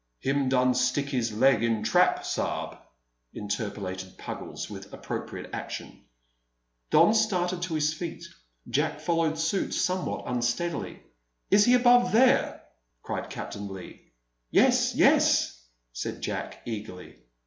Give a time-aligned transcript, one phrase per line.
[0.19, 2.75] "Him done stick his leg in trap, sa'b,"
[3.35, 6.05] interpolated Puggles, with appropriate action.
[6.89, 8.23] Don started to his feet.
[8.67, 11.03] Jack followed suit, somewhat unsteadily.
[11.51, 12.63] "Is he above there?"
[13.03, 14.01] cried Captain Leigh.
[14.49, 15.61] "Yes, yes!"
[15.93, 17.17] said Jack eagerly.